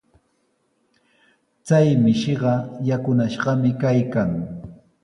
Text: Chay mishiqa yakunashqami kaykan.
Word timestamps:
Chay 1.67 1.87
mishiqa 2.03 2.53
yakunashqami 2.89 3.69
kaykan. 3.81 4.29